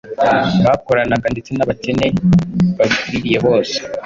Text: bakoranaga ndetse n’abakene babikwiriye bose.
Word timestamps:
bakoranaga 0.65 1.27
ndetse 1.33 1.51
n’abakene 1.53 2.07
babikwiriye 2.77 3.37
bose. 3.45 3.75